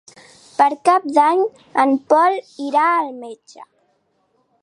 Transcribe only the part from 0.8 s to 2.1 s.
Cap d'Any en